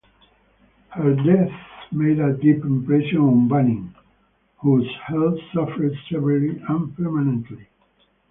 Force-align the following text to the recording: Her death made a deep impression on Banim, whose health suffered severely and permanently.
Her 0.95 1.13
death 1.13 1.51
made 1.91 2.17
a 2.17 2.33
deep 2.35 2.63
impression 2.65 3.19
on 3.19 3.47
Banim, 3.47 3.95
whose 4.57 4.89
health 5.05 5.37
suffered 5.53 5.93
severely 6.09 6.59
and 6.67 6.97
permanently. 6.97 7.67